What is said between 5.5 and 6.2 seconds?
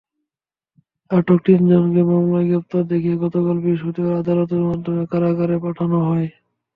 পাঠানো